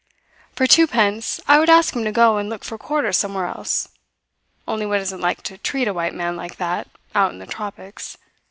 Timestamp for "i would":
1.47-1.69